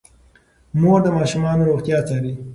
[0.81, 2.33] مور د ماشومانو روغتیا څاري.